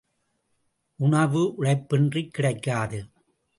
[0.95, 3.05] உணவு, உழைப்பின்றிக் கிடைக்காது.